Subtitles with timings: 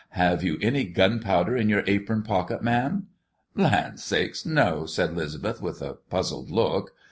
[0.17, 3.05] "Have you any gunpowder in your apron pockets, ma'am?"
[3.55, 4.47] "Land sakes!
[4.47, 6.93] no," said 'Lisbeth, with a puzzled look.